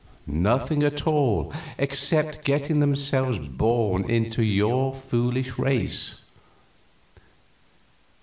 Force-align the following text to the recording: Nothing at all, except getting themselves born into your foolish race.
Nothing 0.25 0.81
at 0.81 1.05
all, 1.05 1.53
except 1.77 2.43
getting 2.43 2.79
themselves 2.79 3.37
born 3.37 4.09
into 4.09 4.43
your 4.43 4.95
foolish 4.95 5.59
race. 5.59 6.21